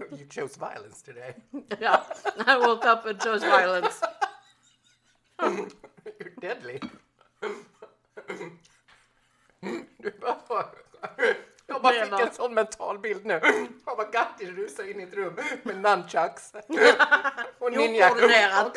[0.10, 1.34] you chose violence today.
[1.80, 2.04] Ja,
[2.46, 4.00] I woke up and chose violence.
[6.18, 6.80] You're deadly.
[9.98, 10.64] Du bara...
[11.66, 13.40] Jag bara fick en sån mental bild nu.
[13.86, 16.52] Jag bara Gatti rusar in i ett rum med nunchucks.
[17.58, 18.10] Och ninja.
[18.10, 18.76] Okoordinerat.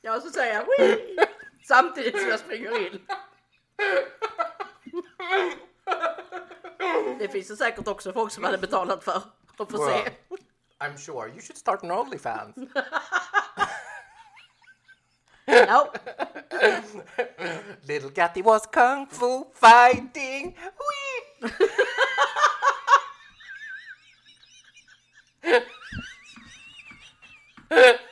[0.00, 1.18] Ja, så säger jag Wii!
[1.62, 3.00] samtidigt som jag springer in.
[7.20, 9.22] Det finns det säkert också folk som hade betalat för
[9.56, 10.10] att få se.
[10.78, 12.56] I'm sure you should start an Onlyfans.
[15.44, 15.92] Ja,
[17.82, 20.58] Little Gatti was kung fu fighting.
[20.60, 21.50] Hui.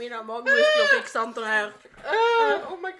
[0.00, 1.66] mira, magnisk och fick Santor här.
[1.66, 1.72] Uh,
[2.04, 2.92] ah, oh my